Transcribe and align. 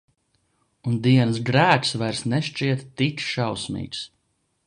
Un 0.91 0.95
dienas 1.07 1.41
grēks 1.49 1.93
vairs 2.03 2.23
nešķiet 2.33 2.83
tik 3.01 3.23
šausmīgs. 3.27 4.03